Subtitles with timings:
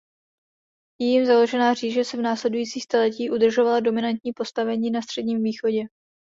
[1.01, 5.81] Jím založená říše si v následujících staletích udržovala dominantní postavení na Středním východě.